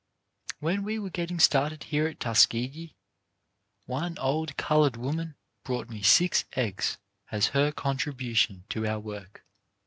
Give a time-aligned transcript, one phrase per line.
[0.57, 2.95] When we were getting started here at Tuskegee
[3.85, 6.97] one old coloured woman brought me six eggs
[7.31, 9.45] as her contribution to our work.